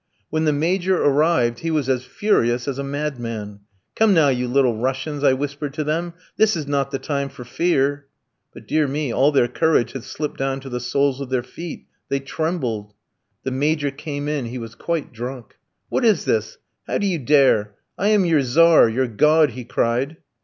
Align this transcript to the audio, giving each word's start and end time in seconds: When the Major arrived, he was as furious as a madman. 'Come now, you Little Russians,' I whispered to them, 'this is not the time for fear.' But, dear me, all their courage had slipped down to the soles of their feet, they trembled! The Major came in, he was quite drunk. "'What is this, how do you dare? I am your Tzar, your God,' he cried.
When 0.31 0.45
the 0.45 0.51
Major 0.51 0.99
arrived, 0.99 1.59
he 1.59 1.69
was 1.69 1.87
as 1.87 2.05
furious 2.05 2.67
as 2.67 2.79
a 2.79 2.83
madman. 2.83 3.59
'Come 3.95 4.15
now, 4.15 4.29
you 4.29 4.47
Little 4.47 4.75
Russians,' 4.75 5.23
I 5.23 5.33
whispered 5.33 5.75
to 5.75 5.83
them, 5.83 6.13
'this 6.37 6.55
is 6.55 6.65
not 6.65 6.89
the 6.89 6.97
time 6.97 7.29
for 7.29 7.43
fear.' 7.45 8.07
But, 8.51 8.67
dear 8.67 8.87
me, 8.87 9.11
all 9.11 9.31
their 9.31 9.47
courage 9.47 9.91
had 9.91 10.03
slipped 10.03 10.39
down 10.39 10.59
to 10.61 10.69
the 10.69 10.79
soles 10.79 11.21
of 11.21 11.29
their 11.29 11.43
feet, 11.43 11.85
they 12.09 12.19
trembled! 12.19 12.95
The 13.43 13.51
Major 13.51 13.91
came 13.91 14.27
in, 14.27 14.45
he 14.45 14.57
was 14.57 14.73
quite 14.73 15.13
drunk. 15.13 15.57
"'What 15.89 16.03
is 16.03 16.25
this, 16.25 16.57
how 16.87 16.97
do 16.97 17.05
you 17.05 17.19
dare? 17.19 17.75
I 17.95 18.07
am 18.07 18.25
your 18.25 18.41
Tzar, 18.41 18.89
your 18.89 19.05
God,' 19.05 19.51
he 19.51 19.65
cried. 19.65 20.17